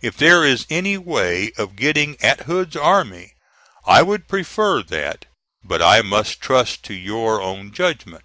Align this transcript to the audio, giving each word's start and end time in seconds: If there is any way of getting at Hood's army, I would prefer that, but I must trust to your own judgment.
If 0.00 0.16
there 0.16 0.42
is 0.42 0.66
any 0.70 0.96
way 0.96 1.52
of 1.58 1.76
getting 1.76 2.18
at 2.22 2.44
Hood's 2.46 2.76
army, 2.76 3.34
I 3.84 4.00
would 4.00 4.26
prefer 4.26 4.82
that, 4.82 5.26
but 5.62 5.82
I 5.82 6.00
must 6.00 6.40
trust 6.40 6.82
to 6.84 6.94
your 6.94 7.42
own 7.42 7.72
judgment. 7.72 8.24